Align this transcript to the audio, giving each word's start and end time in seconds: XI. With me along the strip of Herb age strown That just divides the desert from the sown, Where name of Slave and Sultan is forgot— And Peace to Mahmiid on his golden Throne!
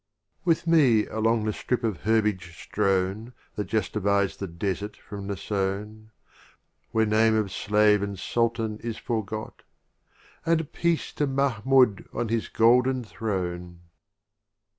XI. 0.01 0.37
With 0.45 0.65
me 0.65 1.05
along 1.05 1.43
the 1.45 1.53
strip 1.53 1.83
of 1.83 1.97
Herb 2.01 2.25
age 2.25 2.57
strown 2.57 3.33
That 3.55 3.65
just 3.65 3.93
divides 3.93 4.35
the 4.37 4.47
desert 4.47 4.97
from 4.97 5.27
the 5.27 5.37
sown, 5.37 6.09
Where 6.89 7.05
name 7.05 7.35
of 7.35 7.51
Slave 7.51 8.01
and 8.01 8.17
Sultan 8.17 8.79
is 8.79 8.97
forgot— 8.97 9.61
And 10.43 10.73
Peace 10.73 11.13
to 11.13 11.27
Mahmiid 11.27 12.07
on 12.15 12.29
his 12.29 12.47
golden 12.47 13.03
Throne! 13.03 13.81